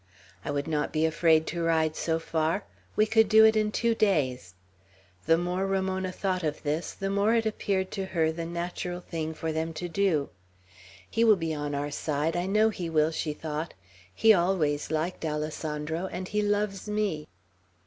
I 0.43 0.49
would 0.49 0.65
not 0.67 0.91
be 0.91 1.05
afraid 1.05 1.45
to 1.53 1.61
ride 1.61 1.95
so 1.95 2.17
far; 2.17 2.63
we 2.95 3.05
could 3.05 3.29
do 3.29 3.45
it 3.45 3.55
in 3.55 3.71
two 3.71 3.93
days." 3.93 4.55
The 5.27 5.37
more 5.37 5.67
Ramona 5.67 6.11
thought 6.11 6.41
of 6.41 6.63
this, 6.63 6.93
the 6.93 7.11
more 7.11 7.35
it 7.35 7.45
appeared 7.45 7.91
to 7.91 8.05
her 8.05 8.31
the 8.31 8.47
natural 8.47 9.01
thing 9.01 9.35
for 9.35 9.51
them 9.51 9.73
to 9.73 9.87
do. 9.87 10.29
"He 11.07 11.23
will 11.23 11.35
be 11.35 11.53
on 11.53 11.75
our 11.75 11.91
side, 11.91 12.35
I 12.35 12.47
know 12.47 12.69
he 12.71 12.89
will," 12.89 13.11
she 13.11 13.33
thought. 13.33 13.75
"He 14.11 14.33
always 14.33 14.89
liked 14.89 15.23
Alessandro, 15.23 16.07
and 16.07 16.27
he 16.27 16.41
loves 16.41 16.87
me." 16.89 17.27